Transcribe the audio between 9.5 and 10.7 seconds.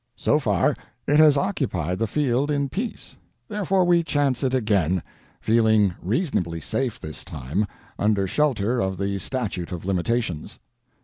of limitations.